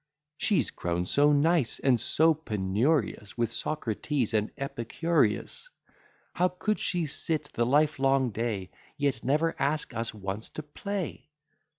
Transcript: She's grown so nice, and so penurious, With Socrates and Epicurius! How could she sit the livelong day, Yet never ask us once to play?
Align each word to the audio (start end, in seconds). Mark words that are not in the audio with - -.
She's 0.35 0.71
grown 0.71 1.05
so 1.05 1.31
nice, 1.31 1.77
and 1.77 2.01
so 2.01 2.33
penurious, 2.33 3.37
With 3.37 3.51
Socrates 3.51 4.33
and 4.33 4.49
Epicurius! 4.57 5.69
How 6.33 6.47
could 6.47 6.79
she 6.79 7.05
sit 7.05 7.51
the 7.53 7.67
livelong 7.67 8.31
day, 8.31 8.71
Yet 8.97 9.23
never 9.23 9.55
ask 9.59 9.93
us 9.93 10.11
once 10.11 10.49
to 10.57 10.63
play? 10.63 11.29